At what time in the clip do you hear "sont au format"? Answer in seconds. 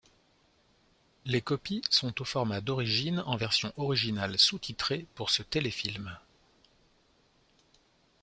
1.91-2.59